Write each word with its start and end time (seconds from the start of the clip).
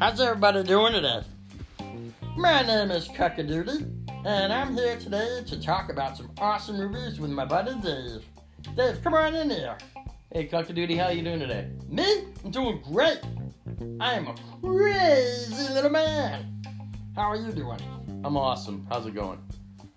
How's 0.00 0.20
everybody 0.20 0.64
doing 0.64 0.94
today? 0.94 1.22
My 2.36 2.62
name 2.62 2.90
is 2.90 3.06
Cacadoodie, 3.06 3.88
and 4.26 4.52
I'm 4.52 4.74
here 4.74 4.98
today 4.98 5.44
to 5.46 5.62
talk 5.62 5.92
about 5.92 6.16
some 6.16 6.32
awesome 6.38 6.78
movies 6.78 7.20
with 7.20 7.30
my 7.30 7.44
buddy 7.44 7.76
Dave. 7.80 8.24
Dave, 8.76 9.00
come 9.04 9.14
on 9.14 9.36
in 9.36 9.48
here. 9.50 9.78
Hey, 10.32 10.48
Cacadoodie, 10.48 10.98
how 10.98 11.10
you 11.10 11.22
doing 11.22 11.38
today? 11.38 11.70
Me? 11.88 12.24
I'm 12.44 12.50
doing 12.50 12.82
great. 12.92 13.20
I 14.00 14.14
am 14.14 14.26
a 14.26 14.34
crazy 14.60 15.72
little 15.72 15.90
man. 15.90 16.64
How 17.14 17.30
are 17.30 17.36
you 17.36 17.52
doing? 17.52 17.78
I'm 18.24 18.36
awesome. 18.36 18.88
How's 18.90 19.06
it 19.06 19.14
going? 19.14 19.38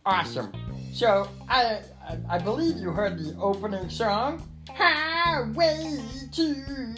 Awesome. 0.05 0.51
So, 0.93 1.27
I, 1.49 1.79
I, 2.07 2.19
I 2.29 2.37
believe 2.37 2.77
you 2.77 2.91
heard 2.91 3.17
the 3.17 3.35
opening 3.39 3.89
song. 3.89 4.47
Highway 4.75 5.99
to 6.31 6.53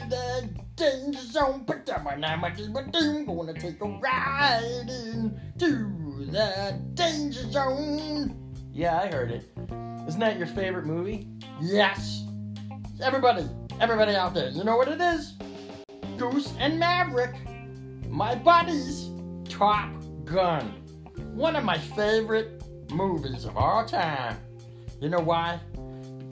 the 0.09 0.49
danger 0.75 1.19
zone. 1.19 1.65
Put 1.65 1.85
down 1.85 2.03
my 2.03 2.15
nine, 2.15 2.39
my 2.39 2.49
my 2.71 2.83
doom. 2.83 3.25
Gonna 3.25 3.53
take 3.53 3.81
a 3.81 3.85
ride 3.85 4.89
into 4.89 6.25
the 6.31 6.79
danger 6.93 7.51
zone. 7.51 8.53
Yeah, 8.71 8.99
I 8.99 9.07
heard 9.07 9.31
it. 9.31 9.49
Isn't 10.07 10.19
that 10.19 10.37
your 10.37 10.47
favorite 10.47 10.85
movie? 10.85 11.27
Yes. 11.61 12.25
Everybody, 13.01 13.47
everybody 13.79 14.15
out 14.15 14.33
there, 14.33 14.49
you 14.49 14.63
know 14.63 14.77
what 14.77 14.87
it 14.87 15.01
is? 15.01 15.33
Goose 16.17 16.53
and 16.59 16.79
Maverick. 16.79 17.35
My 18.09 18.35
buddies, 18.35 19.09
Top 19.49 19.91
Gun. 20.25 20.73
One 21.33 21.55
of 21.55 21.63
my 21.63 21.77
favorite 21.77 22.63
movies 22.91 23.45
of 23.45 23.57
all 23.57 23.85
time. 23.85 24.37
You 25.01 25.09
know 25.09 25.19
why? 25.19 25.59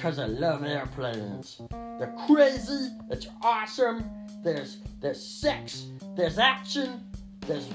Because 0.02 0.18
I 0.18 0.26
love 0.26 0.64
airplanes. 0.64 1.62
They're 1.70 2.16
crazy, 2.26 2.90
it's 3.12 3.28
awesome. 3.44 4.04
There's 4.44 4.78
there's 5.00 5.24
sex, 5.24 5.86
there's 6.16 6.40
action, 6.40 7.06
there's 7.42 7.68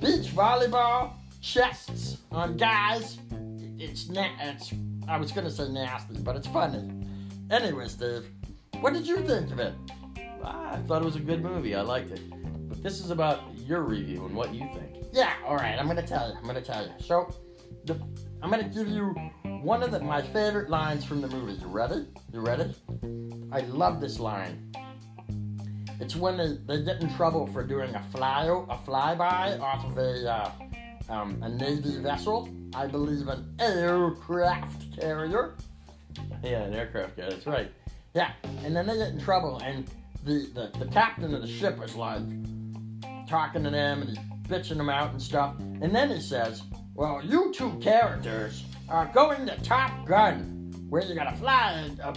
beach 0.00 0.34
volleyball, 0.34 1.12
chests 1.42 2.16
on 2.32 2.56
guys. 2.56 3.18
It's 3.78 4.08
na- 4.08 4.30
it's 4.40 4.72
I 5.06 5.18
was 5.18 5.32
gonna 5.32 5.50
say 5.50 5.68
nasty, 5.68 6.14
but 6.20 6.34
it's 6.34 6.46
funny. 6.46 6.90
Anyway, 7.50 7.88
Steve, 7.88 8.24
what 8.80 8.94
did 8.94 9.06
you 9.06 9.18
think 9.18 9.52
of 9.52 9.58
it? 9.60 9.74
Ah, 10.42 10.72
I 10.72 10.76
thought 10.78 11.02
it 11.02 11.04
was 11.04 11.16
a 11.16 11.20
good 11.20 11.42
movie. 11.42 11.74
I 11.74 11.82
liked 11.82 12.10
it. 12.10 12.22
But 12.70 12.82
this 12.82 13.00
is 13.00 13.10
about 13.10 13.42
your 13.58 13.82
review 13.82 14.24
and 14.24 14.34
what 14.34 14.54
you 14.54 14.66
think. 14.72 15.04
Yeah, 15.12 15.34
all 15.46 15.56
right. 15.56 15.78
I'm 15.78 15.86
gonna 15.86 16.06
tell 16.06 16.26
you. 16.26 16.36
I'm 16.38 16.46
gonna 16.46 16.62
tell 16.62 16.82
you. 16.86 16.92
So, 17.00 17.28
the, 17.84 18.00
I'm 18.40 18.48
gonna 18.48 18.70
give 18.70 18.88
you 18.88 19.14
one 19.62 19.82
of 19.82 19.90
the, 19.90 20.00
my 20.00 20.22
favorite 20.22 20.70
lines 20.70 21.04
from 21.04 21.20
the 21.20 21.28
movie. 21.28 21.52
You 21.60 21.66
ready? 21.66 22.06
You 22.32 22.40
ready? 22.40 22.74
I 23.52 23.60
love 23.60 24.00
this 24.00 24.18
line. 24.18 24.72
It's 26.00 26.16
when 26.16 26.38
they, 26.38 26.56
they 26.66 26.82
get 26.82 27.02
in 27.02 27.14
trouble 27.14 27.46
for 27.46 27.62
doing 27.62 27.94
a 27.94 28.02
fly 28.04 28.44
a 28.44 28.76
flyby 28.78 29.60
off 29.60 29.84
of 29.84 29.98
a 29.98 30.32
uh, 30.32 30.50
um, 31.10 31.42
a 31.42 31.48
navy 31.48 32.00
vessel. 32.00 32.48
I 32.74 32.86
believe 32.86 33.28
an 33.28 33.54
aircraft 33.58 34.98
carrier. 34.98 35.56
Yeah, 36.42 36.62
an 36.62 36.74
aircraft 36.74 37.16
carrier. 37.16 37.32
That's 37.32 37.46
right. 37.46 37.70
Yeah, 38.14 38.32
and 38.64 38.74
then 38.74 38.86
they 38.86 38.96
get 38.96 39.08
in 39.08 39.20
trouble, 39.20 39.58
and 39.58 39.88
the, 40.24 40.48
the, 40.54 40.78
the 40.78 40.90
captain 40.90 41.34
of 41.34 41.42
the 41.42 41.48
ship 41.48 41.82
is 41.82 41.94
like 41.94 42.22
talking 43.28 43.62
to 43.64 43.70
them 43.70 44.02
and 44.02 44.10
he's 44.10 44.18
bitching 44.48 44.76
them 44.76 44.88
out 44.90 45.12
and 45.12 45.22
stuff. 45.22 45.54
And 45.58 45.94
then 45.94 46.10
he 46.10 46.20
says, 46.20 46.62
Well, 47.00 47.22
you 47.24 47.50
two 47.54 47.78
characters 47.80 48.62
are 48.90 49.10
going 49.14 49.46
to 49.46 49.58
Top 49.62 50.04
Gun, 50.04 50.70
where 50.90 51.02
you're 51.02 51.16
gonna 51.16 51.34
fly 51.34 51.88
uh, 52.04 52.12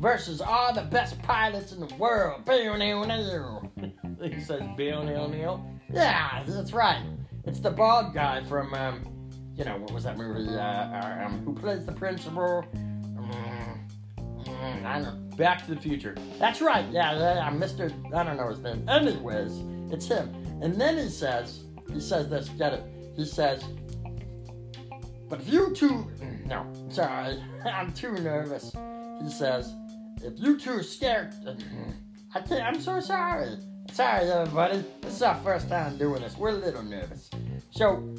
versus 0.00 0.40
all 0.40 0.74
the 0.74 0.82
best 0.82 1.22
pilots 1.22 1.70
in 1.70 1.78
the 1.78 1.94
world. 1.94 2.44
Bill. 2.44 3.70
He 4.20 4.40
says, 4.40 4.62
Bill 4.76 5.04
Neil. 5.04 5.64
Yeah, 5.92 6.42
that's 6.44 6.72
right. 6.72 7.04
It's 7.44 7.60
the 7.60 7.70
bald 7.70 8.14
guy 8.14 8.42
from, 8.42 8.74
um, 8.74 9.30
you 9.54 9.64
know, 9.64 9.76
what 9.76 9.92
was 9.92 10.02
that 10.02 10.18
movie? 10.18 10.48
Uh, 10.48 11.24
um, 11.24 11.44
who 11.44 11.54
plays 11.54 11.86
the 11.86 11.92
principal? 11.92 12.64
Um, 12.74 13.86
mm, 14.18 14.84
I 14.84 14.98
don't 14.98 15.04
know. 15.04 15.36
Back 15.36 15.64
to 15.66 15.76
the 15.76 15.80
Future. 15.80 16.16
That's 16.40 16.60
right. 16.60 16.84
Yeah, 16.90 17.16
yeah, 17.16 17.48
Mr. 17.52 17.92
I 18.12 18.24
don't 18.24 18.36
know 18.36 18.48
his 18.48 18.58
name. 18.58 18.88
Anyways, 18.88 19.52
it's 19.92 20.08
him. 20.08 20.34
And 20.62 20.74
then 20.80 20.98
he 20.98 21.08
says, 21.08 21.60
he 21.92 22.00
says 22.00 22.28
this. 22.28 22.48
Get 22.48 22.72
it? 22.72 22.82
He 23.16 23.24
says, 23.24 23.64
but 25.28 25.40
if 25.40 25.48
you 25.48 25.72
two, 25.74 26.06
no, 26.46 26.66
sorry, 26.90 27.42
I'm 27.64 27.92
too 27.92 28.12
nervous. 28.12 28.72
He 29.22 29.30
says, 29.30 29.72
if 30.22 30.38
you 30.38 30.58
two 30.58 30.72
are 30.72 30.82
scared, 30.82 31.32
I 32.34 32.40
can't. 32.40 32.62
I'm 32.62 32.80
so 32.80 33.00
sorry. 33.00 33.56
Sorry, 33.92 34.30
everybody. 34.30 34.84
This 35.00 35.14
is 35.14 35.22
our 35.22 35.36
first 35.36 35.68
time 35.68 35.96
doing 35.98 36.22
this. 36.22 36.36
We're 36.36 36.50
a 36.50 36.52
little 36.52 36.82
nervous. 36.82 37.30
So 37.70 38.14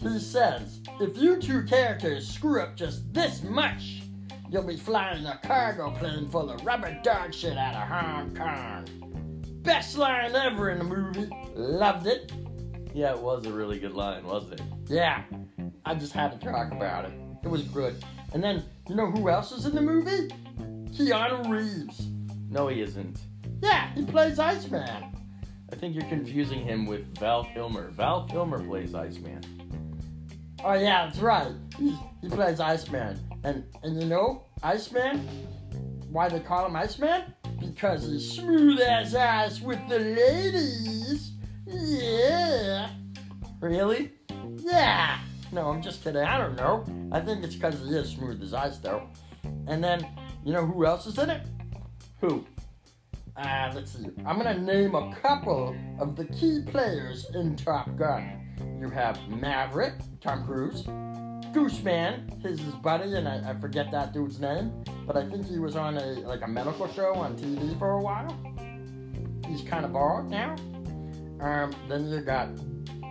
he 0.00 0.18
says, 0.18 0.80
if 1.00 1.16
you 1.16 1.40
two 1.40 1.64
characters 1.64 2.28
screw 2.28 2.60
up 2.60 2.76
just 2.76 3.12
this 3.12 3.42
much, 3.42 4.02
you'll 4.50 4.62
be 4.62 4.76
flying 4.76 5.24
a 5.26 5.38
cargo 5.42 5.90
plane 5.90 6.28
full 6.28 6.50
of 6.50 6.64
rubber 6.64 6.98
dog 7.02 7.34
shit 7.34 7.56
out 7.56 7.74
of 7.74 7.88
Hong 7.88 8.34
Kong. 8.34 8.86
Best 9.62 9.96
line 9.98 10.34
ever 10.34 10.70
in 10.70 10.78
the 10.78 10.84
movie. 10.84 11.28
Loved 11.54 12.06
it. 12.06 12.32
Yeah, 12.96 13.10
it 13.10 13.20
was 13.20 13.44
a 13.44 13.52
really 13.52 13.78
good 13.78 13.92
line, 13.92 14.24
wasn't 14.24 14.54
it? 14.54 14.62
Yeah. 14.88 15.22
I 15.84 15.94
just 15.94 16.14
had 16.14 16.32
to 16.32 16.38
talk 16.38 16.72
about 16.72 17.04
it. 17.04 17.12
It 17.44 17.48
was 17.48 17.60
good. 17.64 18.02
And 18.32 18.42
then, 18.42 18.64
you 18.88 18.94
know 18.94 19.10
who 19.10 19.28
else 19.28 19.52
is 19.52 19.66
in 19.66 19.74
the 19.74 19.82
movie? 19.82 20.28
Keanu 20.92 21.46
Reeves. 21.46 22.06
No, 22.48 22.68
he 22.68 22.80
isn't. 22.80 23.18
Yeah, 23.60 23.92
he 23.92 24.06
plays 24.06 24.38
Iceman. 24.38 25.14
I 25.70 25.76
think 25.76 25.94
you're 25.94 26.08
confusing 26.08 26.60
him 26.60 26.86
with 26.86 27.18
Val 27.18 27.44
Kilmer. 27.44 27.90
Val 27.90 28.26
Kilmer 28.28 28.64
plays 28.64 28.94
Iceman. 28.94 29.42
Oh 30.64 30.72
yeah, 30.72 31.04
that's 31.04 31.18
right. 31.18 31.52
He, 31.78 31.94
he 32.22 32.30
plays 32.30 32.60
Iceman. 32.60 33.20
And 33.44 33.66
and 33.82 34.00
you 34.00 34.08
know, 34.08 34.46
Iceman, 34.62 35.18
why 36.10 36.30
they 36.30 36.40
call 36.40 36.64
him 36.64 36.74
Iceman? 36.74 37.24
Because 37.60 38.08
he's 38.08 38.32
smooth 38.32 38.80
as 38.80 39.14
ice 39.14 39.60
with 39.60 39.86
the 39.86 39.98
ladies. 39.98 41.25
Yeah. 41.86 42.90
Really? 43.60 44.12
Yeah. 44.58 45.18
No, 45.52 45.68
I'm 45.68 45.80
just 45.80 46.02
kidding. 46.02 46.22
I 46.22 46.36
don't 46.36 46.56
know. 46.56 46.84
I 47.12 47.20
think 47.20 47.44
it's 47.44 47.54
because 47.54 47.78
he 47.78 47.94
is 47.94 48.10
smooth 48.10 48.42
as 48.42 48.52
ice, 48.52 48.78
though. 48.78 49.08
And 49.68 49.82
then, 49.82 50.04
you 50.44 50.52
know 50.52 50.66
who 50.66 50.84
else 50.84 51.06
is 51.06 51.16
in 51.18 51.30
it? 51.30 51.46
Who? 52.20 52.44
Uh, 53.36 53.70
let's 53.74 53.92
see. 53.92 54.06
I'm 54.24 54.36
gonna 54.36 54.58
name 54.58 54.94
a 54.94 55.14
couple 55.22 55.76
of 56.00 56.16
the 56.16 56.24
key 56.24 56.62
players 56.66 57.26
in 57.34 57.54
Top 57.54 57.94
Gun. 57.96 58.40
You 58.80 58.90
have 58.90 59.20
Maverick, 59.28 59.94
Tom 60.20 60.44
Cruise, 60.44 60.84
Gooseman, 61.52 62.42
his, 62.42 62.58
his 62.58 62.74
buddy, 62.74 63.14
and 63.14 63.28
I, 63.28 63.50
I 63.50 63.60
forget 63.60 63.90
that 63.92 64.12
dude's 64.12 64.40
name, 64.40 64.72
but 65.06 65.16
I 65.16 65.28
think 65.28 65.46
he 65.46 65.58
was 65.58 65.76
on 65.76 65.98
a 65.98 66.06
like 66.26 66.42
a 66.42 66.48
medical 66.48 66.90
show 66.92 67.14
on 67.14 67.36
TV 67.36 67.78
for 67.78 67.92
a 67.92 68.00
while. 68.00 68.36
He's 69.46 69.62
kind 69.62 69.84
of 69.84 69.92
bald 69.92 70.30
now. 70.30 70.56
Um, 71.40 71.74
then 71.88 72.08
you 72.08 72.20
got 72.20 72.48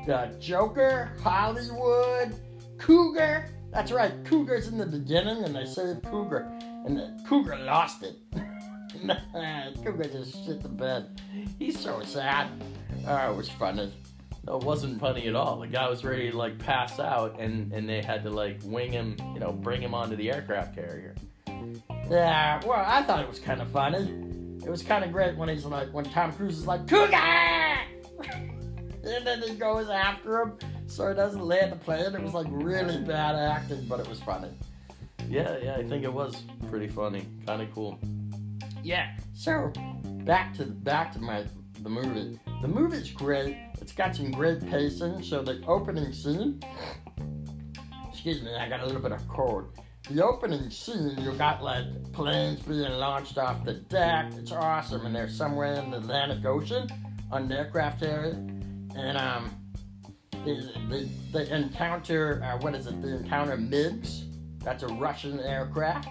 the 0.05 0.35
Joker, 0.39 1.11
Hollywood, 1.21 2.35
Cougar. 2.77 3.49
That's 3.71 3.91
right, 3.91 4.13
Cougar's 4.23 4.67
in 4.67 4.77
the 4.77 4.85
beginning, 4.85 5.43
and 5.43 5.55
they 5.55 5.65
saved 5.65 6.03
Cougar, 6.03 6.47
and 6.85 6.97
the 6.97 7.17
Cougar 7.27 7.57
lost 7.57 8.03
it. 8.03 8.17
Cougar 9.83 10.05
just 10.05 10.45
shit 10.45 10.61
the 10.61 10.69
bed. 10.69 11.21
He's 11.59 11.79
so 11.79 12.01
sad. 12.03 12.47
Oh, 13.07 13.31
it 13.31 13.35
was 13.35 13.49
funny. 13.49 13.93
No, 14.47 14.57
it 14.57 14.63
wasn't 14.63 14.99
funny 14.99 15.27
at 15.27 15.35
all. 15.35 15.59
The 15.59 15.67
guy 15.67 15.89
was 15.89 16.03
ready 16.03 16.31
to 16.31 16.37
like 16.37 16.57
pass 16.59 16.99
out, 16.99 17.39
and 17.39 17.71
and 17.73 17.89
they 17.89 18.01
had 18.01 18.23
to 18.23 18.29
like 18.29 18.59
wing 18.63 18.91
him, 18.91 19.17
you 19.33 19.39
know, 19.39 19.51
bring 19.51 19.81
him 19.81 19.93
onto 19.93 20.15
the 20.15 20.31
aircraft 20.31 20.75
carrier. 20.75 21.15
Yeah, 22.09 22.61
well, 22.65 22.83
I 22.85 23.01
thought 23.03 23.21
it 23.21 23.27
was 23.27 23.39
kind 23.39 23.61
of 23.61 23.69
funny. 23.69 24.07
It 24.63 24.69
was 24.69 24.83
kind 24.83 25.03
of 25.03 25.11
great 25.11 25.35
when 25.35 25.49
he's 25.49 25.65
like, 25.65 25.91
when 25.93 26.05
Tom 26.05 26.31
Cruise 26.31 26.57
is 26.57 26.67
like, 26.67 26.87
Cougar! 26.87 27.64
And 29.05 29.25
then 29.25 29.41
he 29.41 29.55
goes 29.55 29.89
after 29.89 30.41
him 30.41 30.57
so 30.87 31.09
he 31.09 31.15
doesn't 31.15 31.41
land 31.41 31.71
the 31.71 31.77
plane. 31.77 32.13
It 32.13 32.21
was 32.21 32.33
like 32.33 32.47
really 32.49 33.03
bad 33.03 33.35
acting, 33.35 33.85
but 33.87 33.99
it 33.99 34.07
was 34.07 34.21
funny. 34.21 34.49
Yeah, 35.29 35.57
yeah, 35.61 35.75
I 35.75 35.83
think 35.83 36.03
it 36.03 36.13
was 36.13 36.43
pretty 36.69 36.87
funny, 36.87 37.25
kind 37.45 37.61
of 37.61 37.73
cool. 37.73 37.99
Yeah. 38.83 39.15
So 39.33 39.71
back 40.23 40.53
to 40.55 40.65
back 40.65 41.11
to 41.13 41.19
my 41.19 41.45
the 41.81 41.89
movie. 41.89 42.39
The 42.61 42.67
movie's 42.67 43.11
great. 43.11 43.57
It's 43.81 43.91
got 43.91 44.15
some 44.15 44.31
great 44.31 44.65
pacing. 44.69 45.23
So 45.23 45.41
the 45.41 45.63
opening 45.67 46.13
scene. 46.13 46.61
Excuse 48.09 48.41
me, 48.41 48.55
I 48.55 48.67
got 48.69 48.79
a 48.79 48.85
little 48.85 49.01
bit 49.01 49.11
of 49.11 49.27
cold. 49.27 49.77
The 50.09 50.23
opening 50.23 50.69
scene, 50.69 51.17
you 51.19 51.31
got 51.33 51.63
like 51.63 51.85
planes 52.13 52.61
being 52.61 52.91
launched 52.91 53.37
off 53.37 53.63
the 53.65 53.73
deck. 53.73 54.31
It's 54.37 54.51
awesome, 54.51 55.05
and 55.05 55.15
they're 55.15 55.29
somewhere 55.29 55.73
in 55.75 55.91
the 55.91 55.97
Atlantic 55.97 56.45
Ocean 56.45 56.87
on 57.31 57.47
the 57.47 57.57
aircraft 57.57 58.01
carrier, 58.01 58.33
and 58.95 59.17
um, 59.17 59.51
they, 60.45 60.59
they, 60.89 61.09
they 61.31 61.49
encounter 61.51 62.41
uh, 62.43 62.57
what 62.59 62.75
is 62.75 62.87
it? 62.87 63.01
They 63.01 63.09
encounter 63.09 63.57
MiGs. 63.57 64.23
That's 64.63 64.83
a 64.83 64.87
Russian 64.87 65.39
aircraft, 65.41 66.09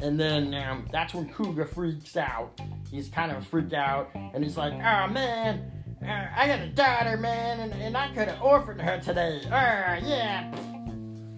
And 0.00 0.18
then 0.18 0.54
um, 0.54 0.88
that's 0.90 1.12
when 1.12 1.28
Cougar 1.32 1.66
freaks 1.66 2.16
out. 2.16 2.58
He's 2.90 3.08
kind 3.08 3.30
of 3.32 3.46
freaked 3.46 3.74
out, 3.74 4.10
and 4.14 4.42
he's 4.42 4.56
like, 4.56 4.72
"Oh 4.72 5.06
man, 5.08 5.70
uh, 6.02 6.28
I 6.34 6.46
got 6.46 6.60
a 6.60 6.68
daughter, 6.68 7.16
man, 7.18 7.60
and, 7.60 7.72
and 7.74 7.96
I 7.96 8.08
could 8.14 8.28
have 8.28 8.40
orphaned 8.40 8.80
her 8.80 8.98
today. 9.00 9.40
Oh 9.44 9.48
yeah." 9.48 10.54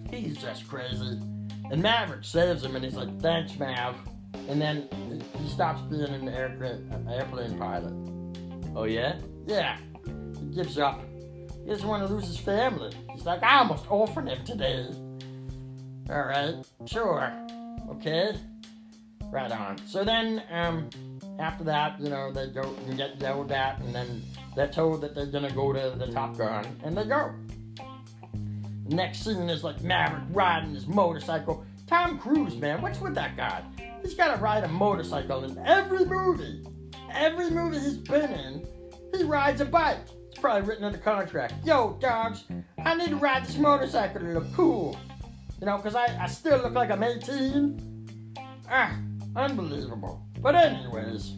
He's 0.09 0.37
just 0.37 0.67
crazy. 0.67 1.19
And 1.71 1.83
Maverick 1.83 2.23
saves 2.23 2.63
him, 2.63 2.75
and 2.75 2.85
he's 2.85 2.95
like, 2.95 3.19
"Thanks, 3.19 3.57
Mav." 3.59 3.95
And 4.47 4.61
then 4.61 4.87
he 5.37 5.49
stops 5.49 5.81
being 5.81 6.03
an 6.03 6.29
airplane, 6.29 7.07
airplane 7.09 7.57
pilot. 7.57 7.93
Oh 8.75 8.85
yeah? 8.85 9.19
Yeah, 9.45 9.77
gives 10.59 10.77
up. 10.77 10.99
He 11.63 11.69
doesn't 11.69 11.87
want 11.87 12.05
to 12.05 12.13
lose 12.13 12.27
his 12.27 12.37
family. 12.37 12.91
He's 13.13 13.25
like, 13.25 13.41
I 13.43 13.59
almost 13.59 13.89
orphaned 13.89 14.27
him 14.27 14.43
today. 14.43 14.89
All 16.09 16.23
right, 16.23 16.55
sure, 16.85 17.31
okay, 17.91 18.35
right 19.31 19.49
on. 19.51 19.77
So 19.87 20.03
then, 20.03 20.43
um, 20.51 20.89
after 21.39 21.63
that, 21.63 21.97
you 22.01 22.09
know, 22.09 22.29
they 22.33 22.47
go 22.47 22.75
and 22.87 22.97
get 22.97 23.21
yelled 23.21 23.53
at, 23.53 23.79
and 23.79 23.95
then 23.95 24.21
they're 24.53 24.67
told 24.67 24.99
that 24.99 25.15
they're 25.15 25.27
gonna 25.27 25.51
go 25.51 25.71
to 25.71 25.95
the 25.97 26.11
Top 26.11 26.37
Gun, 26.37 26.65
and 26.83 26.97
they 26.97 27.05
go. 27.05 27.33
Next 28.87 29.23
scene 29.23 29.49
is 29.49 29.63
like 29.63 29.81
Maverick 29.81 30.23
riding 30.31 30.73
his 30.73 30.87
motorcycle. 30.87 31.63
Tom 31.87 32.19
Cruise, 32.19 32.57
man, 32.57 32.81
what's 32.81 32.99
with 32.99 33.15
that 33.15 33.37
guy? 33.37 33.63
He's 34.01 34.13
got 34.13 34.35
to 34.35 34.41
ride 34.41 34.63
a 34.63 34.67
motorcycle 34.67 35.43
in 35.43 35.57
every 35.59 36.05
movie. 36.05 36.65
Every 37.13 37.49
movie 37.49 37.79
he's 37.79 37.97
been 37.97 38.31
in, 38.31 38.67
he 39.15 39.23
rides 39.23 39.61
a 39.61 39.65
bike. 39.65 39.99
It's 40.29 40.39
probably 40.39 40.67
written 40.67 40.83
in 40.83 40.91
the 40.91 40.99
contract. 40.99 41.53
Yo, 41.65 41.97
dogs, 41.99 42.43
I 42.85 42.95
need 42.95 43.09
to 43.09 43.15
ride 43.15 43.45
this 43.45 43.57
motorcycle 43.57 44.21
to 44.21 44.27
look 44.27 44.53
cool. 44.53 44.97
You 45.59 45.65
know, 45.65 45.77
because 45.77 45.95
I, 45.95 46.05
I 46.21 46.27
still 46.27 46.59
look 46.59 46.73
like 46.73 46.91
I'm 46.91 47.03
18. 47.03 48.35
Ah, 48.69 48.95
unbelievable. 49.35 50.23
But 50.39 50.55
anyways, 50.55 51.35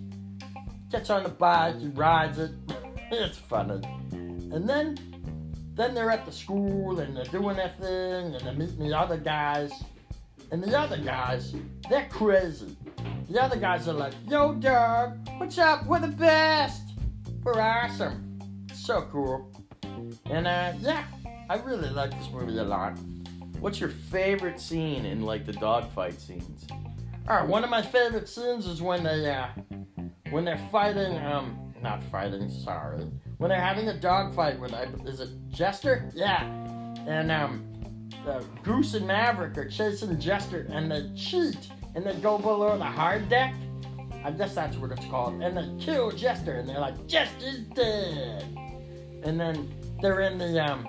gets 0.92 1.10
on 1.10 1.24
the 1.24 1.30
bike, 1.30 1.80
he 1.80 1.88
rides 1.88 2.38
it. 2.38 2.52
it's 3.12 3.38
funny. 3.38 3.82
And 4.12 4.68
then 4.68 4.98
then 5.74 5.96
they're 5.96 6.12
at 6.12 6.26
the 6.26 6.32
school 6.32 7.00
and 7.00 7.16
they're 7.16 7.24
doing 7.26 7.56
their 7.56 7.74
thing 7.80 8.36
and 8.36 8.42
they're 8.42 8.54
meeting 8.54 8.90
the 8.90 8.94
other 8.96 9.18
guys. 9.18 9.72
And 10.52 10.62
the 10.62 10.78
other 10.78 10.98
guys, 10.98 11.56
they're 11.90 12.10
crazy. 12.10 12.76
The 13.30 13.42
other 13.42 13.56
guys 13.56 13.88
are 13.88 13.94
like, 13.94 14.14
yo, 14.28 14.54
dog, 14.56 15.18
what's 15.38 15.58
up? 15.58 15.86
We're 15.86 16.02
the 16.02 16.10
best. 16.10 16.84
We're 17.42 17.60
awesome. 17.60 18.31
So 18.82 19.08
cool. 19.12 19.48
And 20.26 20.48
uh, 20.48 20.74
yeah, 20.80 21.04
I 21.50 21.58
really 21.58 21.90
like 21.90 22.12
this 22.18 22.30
movie 22.32 22.58
a 22.58 22.64
lot. 22.64 22.98
What's 23.60 23.80
your 23.80 23.90
favorite 23.90 24.60
scene 24.60 25.06
in 25.06 25.22
like 25.22 25.46
the 25.46 25.54
dogfight 25.54 26.20
scenes? 26.20 26.66
All 27.30 27.36
right, 27.38 27.48
one 27.48 27.64
of 27.64 27.70
my 27.70 27.84
favorite 27.84 28.28
scenes 28.28 28.66
is 28.66 28.82
when 28.82 29.04
they, 29.04 29.30
uh, 29.30 29.48
when 30.32 30.44
they're 30.46 30.68
fighting, 30.72 31.16
um, 31.20 31.74
not 31.84 32.04
fighting, 32.06 32.50
sorry. 32.50 33.06
When 33.38 33.50
they're 33.50 33.62
having 33.62 33.88
a 33.90 34.00
dogfight 34.00 34.60
with, 34.60 34.74
I- 34.74 34.88
is 35.06 35.20
it 35.20 35.30
Jester? 35.50 36.10
Yeah. 36.16 36.44
And, 37.08 37.32
um, 37.32 37.68
Goose 38.64 38.96
and 38.96 39.06
Maverick 39.06 39.58
are 39.60 39.70
chasing 39.70 40.20
Jester 40.20 40.66
and 40.72 40.92
they 40.92 41.10
cheat 41.16 41.70
and 41.96 42.04
they 42.06 42.16
go 42.16 42.38
below 42.40 42.78
the 42.78 42.84
hard 42.84 43.30
deck. 43.30 43.54
I 44.24 44.32
guess 44.32 44.54
that's 44.56 44.78
what 44.78 44.92
it's 44.92 45.06
called. 45.06 45.42
And 45.42 45.56
they 45.58 45.84
kill 45.84 46.12
Jester 46.12 46.56
and 46.58 46.68
they're 46.70 46.80
like, 46.80 47.08
Jester's 47.08 47.60
dead. 47.76 48.58
And 49.24 49.40
then 49.40 49.70
they're 50.02 50.22
in 50.22 50.38
the, 50.38 50.64
um, 50.64 50.88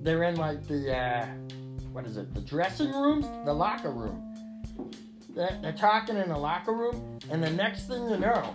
they're 0.00 0.24
in 0.24 0.36
like 0.36 0.66
the, 0.66 0.96
uh, 0.96 1.26
what 1.92 2.06
is 2.06 2.16
it, 2.16 2.34
the 2.34 2.40
dressing 2.40 2.92
rooms? 2.92 3.26
The 3.44 3.52
locker 3.52 3.90
room. 3.90 4.20
They're, 5.34 5.58
they're 5.62 5.72
talking 5.72 6.16
in 6.16 6.28
the 6.28 6.38
locker 6.38 6.72
room, 6.72 7.18
and 7.30 7.42
the 7.42 7.50
next 7.50 7.88
thing 7.88 8.08
you 8.08 8.18
know, 8.18 8.54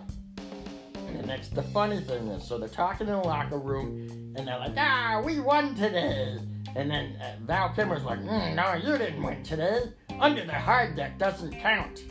and 0.95 1.19
the 1.19 1.25
next, 1.25 1.56
the 1.56 1.63
funny 1.63 2.00
thing 2.00 2.27
is, 2.27 2.48
so 2.48 2.57
they're 2.57 2.69
talking 2.69 3.07
in 3.07 3.13
the 3.13 3.19
locker 3.19 3.57
room, 3.57 4.33
and 4.38 4.48
they're 4.48 4.60
like, 4.60 4.74
ah, 4.77 5.21
we 5.25 5.39
won 5.39 5.75
today. 5.75 6.38
And 6.75 6.89
then 6.89 7.18
uh, 7.21 7.36
Val 7.42 7.69
Kilmer's 7.74 8.04
like, 8.04 8.19
mm, 8.19 8.56
no, 8.56 8.74
you 8.75 8.98
didn't 8.98 9.24
win 9.24 9.42
today. 9.44 9.81
Under 10.19 10.45
the 10.45 10.54
hard 10.54 10.95
deck 10.95 11.18
doesn't 11.18 11.51
count. 11.60 12.04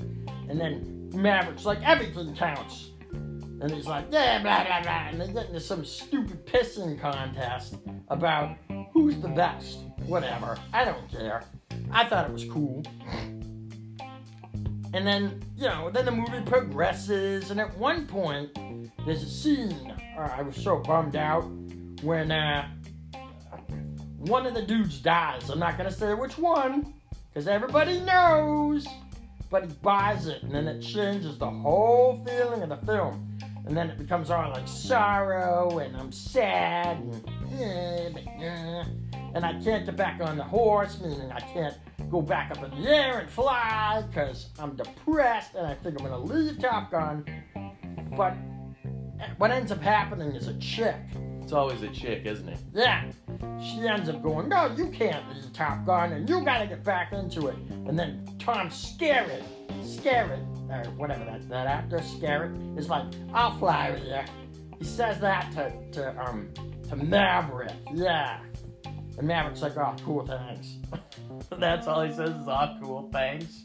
And 0.48 0.60
then 0.60 1.10
Maverick's 1.14 1.64
like, 1.64 1.80
everything 1.82 2.34
counts. 2.34 2.90
And 3.60 3.70
he's 3.72 3.86
like, 3.86 4.06
yeah, 4.10 4.40
blah, 4.40 4.64
blah, 4.64 4.82
blah. 4.82 5.08
And 5.08 5.20
they 5.20 5.32
get 5.32 5.46
into 5.46 5.60
some 5.60 5.84
stupid 5.84 6.46
pissing 6.46 7.00
contest 7.00 7.76
about 8.08 8.56
who's 8.92 9.18
the 9.18 9.28
best. 9.28 9.78
Whatever. 10.06 10.56
I 10.72 10.84
don't 10.84 11.10
care. 11.10 11.42
I 11.90 12.04
thought 12.04 12.28
it 12.28 12.32
was 12.32 12.44
cool. 12.44 12.84
And 14.94 15.06
then, 15.06 15.42
you 15.56 15.66
know, 15.66 15.90
then 15.90 16.06
the 16.06 16.10
movie 16.10 16.40
progresses, 16.46 17.50
and 17.50 17.60
at 17.60 17.76
one 17.76 18.06
point, 18.06 18.56
there's 19.04 19.22
a 19.22 19.28
scene. 19.28 19.94
Uh, 20.16 20.30
I 20.36 20.42
was 20.42 20.56
so 20.56 20.78
bummed 20.78 21.14
out 21.14 21.44
when 22.02 22.30
uh, 22.32 22.68
one 24.18 24.46
of 24.46 24.54
the 24.54 24.62
dudes 24.62 24.98
dies. 25.00 25.50
I'm 25.50 25.58
not 25.58 25.76
gonna 25.76 25.90
say 25.90 26.14
which 26.14 26.38
one, 26.38 26.94
because 27.28 27.48
everybody 27.48 28.00
knows. 28.00 28.86
But 29.50 29.64
he 29.64 29.72
buys 29.82 30.26
it, 30.26 30.42
and 30.42 30.52
then 30.52 30.68
it 30.68 30.80
changes 30.82 31.38
the 31.38 31.50
whole 31.50 32.22
feeling 32.26 32.62
of 32.62 32.68
the 32.68 32.76
film. 32.86 33.27
And 33.68 33.76
then 33.76 33.90
it 33.90 33.98
becomes 33.98 34.30
all 34.30 34.50
like 34.50 34.66
sorrow, 34.66 35.78
and 35.78 35.94
I'm 35.94 36.10
sad, 36.10 36.96
and, 36.96 38.16
eh, 38.18 38.42
eh. 38.42 38.84
and 39.34 39.44
I 39.44 39.60
can't 39.62 39.84
get 39.84 39.94
back 39.94 40.22
on 40.22 40.38
the 40.38 40.42
horse, 40.42 40.98
meaning 41.02 41.30
I 41.30 41.40
can't 41.40 41.76
go 42.10 42.22
back 42.22 42.50
up 42.50 42.64
in 42.64 42.82
the 42.82 42.88
air 42.88 43.18
and 43.18 43.30
fly 43.30 44.02
because 44.08 44.48
I'm 44.58 44.74
depressed 44.74 45.54
and 45.54 45.66
I 45.66 45.74
think 45.74 46.00
I'm 46.00 46.06
gonna 46.06 46.18
leave 46.18 46.58
Top 46.58 46.90
Gun. 46.90 47.26
But 48.16 48.34
what 49.36 49.50
ends 49.50 49.70
up 49.70 49.82
happening 49.82 50.32
is 50.32 50.48
a 50.48 50.54
chick. 50.54 50.96
It's 51.42 51.52
always 51.52 51.82
a 51.82 51.88
chick, 51.88 52.24
isn't 52.24 52.48
it? 52.48 52.58
Yeah, 52.72 53.10
she 53.60 53.86
ends 53.86 54.08
up 54.08 54.22
going, 54.22 54.48
No, 54.48 54.72
you 54.76 54.86
can't 54.86 55.28
leave 55.34 55.52
Top 55.52 55.84
Gun 55.84 56.12
and 56.12 56.28
you 56.28 56.42
gotta 56.42 56.66
get 56.66 56.82
back 56.84 57.12
into 57.12 57.48
it. 57.48 57.56
And 57.86 57.98
then 57.98 58.24
Tom 58.48 58.70
Skerritt, 58.70 59.42
Skerritt, 59.82 60.42
or 60.70 60.90
whatever 60.92 61.22
that, 61.26 61.46
that 61.50 61.66
actor, 61.66 61.98
Skerritt, 61.98 62.78
is 62.78 62.88
like, 62.88 63.04
I'll 63.34 63.58
fly 63.58 63.90
with 63.90 64.04
you. 64.04 64.20
He 64.78 64.84
says 64.86 65.20
that 65.20 65.52
to, 65.52 65.70
to, 65.92 66.18
um, 66.26 66.48
to 66.88 66.96
Maverick, 66.96 67.74
yeah. 67.92 68.40
And 69.18 69.28
Maverick's 69.28 69.60
like, 69.60 69.76
Oh, 69.76 69.94
cool, 70.02 70.26
thanks. 70.26 70.76
That's 71.58 71.86
all 71.86 72.00
he 72.00 72.10
says 72.10 72.30
is, 72.30 72.48
"Oh, 72.48 72.78
cool, 72.80 73.10
thanks." 73.12 73.64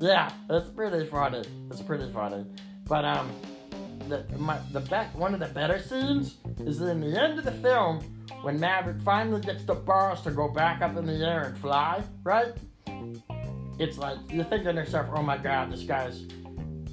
Yeah, 0.00 0.30
that's 0.48 0.68
pretty 0.70 1.04
funny. 1.06 1.42
That's 1.68 1.82
pretty 1.82 2.10
funny. 2.12 2.44
But 2.86 3.04
um, 3.04 3.30
the 4.08 4.24
my, 4.36 4.58
the 4.72 4.80
best 4.80 5.16
one 5.16 5.34
of 5.34 5.40
the 5.40 5.46
better 5.46 5.78
scenes 5.78 6.36
is 6.60 6.80
in 6.80 7.00
the 7.00 7.20
end 7.20 7.38
of 7.38 7.44
the 7.44 7.52
film 7.52 8.00
when 8.42 8.58
Maverick 8.58 9.00
finally 9.02 9.40
gets 9.40 9.64
the 9.64 9.74
bars 9.74 10.20
to 10.22 10.30
go 10.30 10.48
back 10.48 10.82
up 10.82 10.96
in 10.96 11.06
the 11.06 11.14
air 11.14 11.42
and 11.42 11.58
fly. 11.58 12.02
Right? 12.24 12.52
It's 13.78 13.98
like 13.98 14.18
you're 14.28 14.44
thinking 14.44 14.74
to 14.74 14.74
yourself, 14.74 15.08
"Oh 15.14 15.22
my 15.22 15.38
God, 15.38 15.72
this 15.72 15.82
guy's 15.82 16.26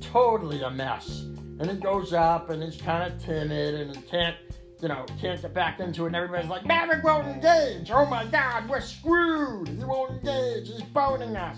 totally 0.02 0.62
a 0.62 0.70
mess." 0.70 1.22
And 1.60 1.70
it 1.70 1.82
goes 1.82 2.14
up 2.14 2.50
and 2.50 2.64
he's 2.64 2.78
kind 2.82 3.12
of 3.12 3.22
timid 3.24 3.76
and 3.76 3.96
he 3.96 4.02
can't. 4.04 4.36
You 4.82 4.88
know, 4.88 5.06
can't 5.20 5.42
get 5.42 5.54
back 5.54 5.82
into 5.82 6.04
it, 6.04 6.08
and 6.08 6.16
everybody's 6.16 6.50
like, 6.50 6.66
Maverick 6.66 7.04
won't 7.04 7.28
engage! 7.28 7.92
Oh 7.92 8.06
my 8.06 8.24
god, 8.24 8.70
we're 8.70 8.80
screwed! 8.80 9.68
He 9.68 9.84
won't 9.84 10.12
engage, 10.12 10.70
he's 10.70 10.84
boning 10.84 11.36
us! 11.36 11.58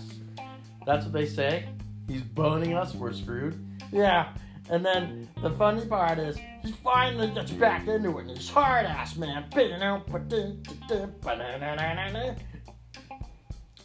That's 0.84 1.04
what 1.04 1.12
they 1.12 1.26
say. 1.26 1.68
He's 2.08 2.22
boning 2.22 2.74
us. 2.74 2.94
We're 2.94 3.12
screwed. 3.12 3.56
Yeah, 3.92 4.34
and 4.70 4.84
then 4.84 5.28
the 5.40 5.50
funny 5.50 5.86
part 5.86 6.18
is 6.18 6.36
he 6.62 6.72
finally 6.72 7.30
gets 7.30 7.52
back 7.52 7.86
into 7.86 8.18
it. 8.18 8.26
And 8.26 8.36
he's 8.36 8.48
hard 8.48 8.86
ass 8.86 9.16
man. 9.16 9.44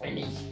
And 0.01 0.17
he's 0.17 0.44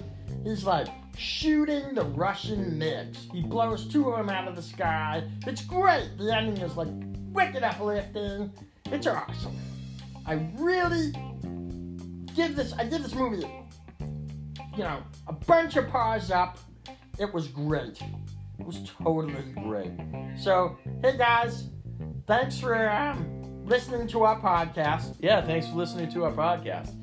he's 0.46 0.64
like 0.64 0.88
shooting 1.18 1.94
the 1.94 2.04
Russian 2.04 2.80
MiGs. 2.80 3.32
He 3.34 3.42
blows 3.42 3.88
two 3.88 4.10
of 4.10 4.18
them 4.18 4.30
out 4.30 4.48
of 4.48 4.56
the 4.56 4.62
sky. 4.62 5.24
It's 5.46 5.64
great. 5.64 6.18
The 6.18 6.34
ending 6.36 6.64
is 6.64 6.78
like 6.78 6.88
wicked 7.34 7.64
uplifting. 7.64 8.52
It's 8.92 9.08
awesome. 9.08 9.58
I 10.26 10.48
really 10.56 11.12
give 12.36 12.56
this. 12.56 12.74
I 12.74 12.86
give 12.86 13.04
this 13.04 13.16
movie, 13.16 13.46
you 14.76 14.84
know, 14.84 15.02
a 15.28 15.34
bunch 15.34 15.76
of 15.76 15.88
paws 15.90 16.32
up. 16.32 16.60
It 17.20 17.34
was 17.34 17.48
great. 17.48 18.02
It 18.60 18.66
was 18.66 18.90
totally 19.04 19.54
great. 19.64 19.92
So, 20.38 20.78
hey 21.02 21.18
guys, 21.18 21.70
thanks 22.28 22.60
for 22.60 22.90
um, 22.90 23.66
listening 23.66 24.08
to 24.10 24.24
our 24.24 24.40
podcast. 24.40 25.16
Yeah, 25.20 25.42
thanks 25.42 25.68
for 25.68 25.76
listening 25.76 26.10
to 26.12 26.26
our 26.26 26.32
podcast. 26.32 26.94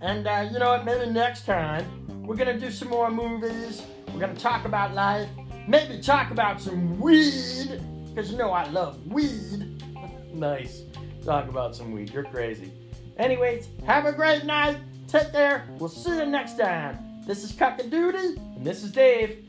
And 0.00 0.26
uh, 0.26 0.48
you 0.50 0.58
know 0.58 0.70
what? 0.70 0.84
Maybe 0.84 1.10
next 1.10 1.46
time 1.46 2.01
we're 2.32 2.38
gonna 2.38 2.58
do 2.58 2.70
some 2.70 2.88
more 2.88 3.10
movies. 3.10 3.82
We're 4.10 4.20
gonna 4.20 4.34
talk 4.34 4.64
about 4.64 4.94
life. 4.94 5.28
Maybe 5.68 6.00
talk 6.00 6.30
about 6.30 6.62
some 6.62 6.98
weed, 6.98 7.78
because 8.08 8.32
you 8.32 8.38
know 8.38 8.50
I 8.52 8.66
love 8.70 9.06
weed. 9.06 9.68
Nice. 10.32 10.84
Talk 11.26 11.50
about 11.50 11.76
some 11.76 11.92
weed. 11.92 12.08
You're 12.08 12.24
crazy. 12.24 12.72
Anyways, 13.18 13.68
have 13.84 14.06
a 14.06 14.12
great 14.12 14.44
night. 14.46 14.78
Take 15.06 15.30
care. 15.30 15.68
We'll 15.78 15.90
see 15.90 16.16
you 16.16 16.24
next 16.24 16.56
time. 16.56 16.96
This 17.26 17.44
is 17.44 17.52
Cacadoodie. 17.52 18.38
And 18.56 18.66
this 18.66 18.82
is 18.82 18.92
Dave. 18.92 19.44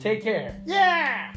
Take 0.00 0.22
care. 0.22 0.58
Yeah! 0.64 1.34